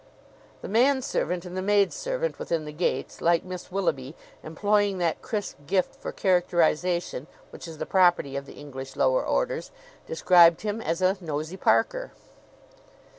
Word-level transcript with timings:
The 0.63 0.67
manservant 0.67 1.45
and 1.45 1.55
the 1.55 1.61
maidservant 1.61 2.39
within 2.39 2.65
the 2.65 2.71
gates, 2.71 3.21
like 3.21 3.43
Miss 3.43 3.71
Willoughby, 3.71 4.15
employing 4.41 4.97
that 4.97 5.21
crisp 5.21 5.59
gift 5.67 5.93
for 5.95 6.11
characterization 6.11 7.27
which 7.51 7.67
is 7.67 7.77
the 7.77 7.85
property 7.85 8.35
of 8.35 8.47
the 8.47 8.53
English 8.55 8.95
lower 8.95 9.23
orders, 9.23 9.69
described 10.07 10.61
him 10.61 10.81
as 10.81 11.03
a 11.03 11.17
Nosy 11.21 11.55
Parker. 11.55 12.13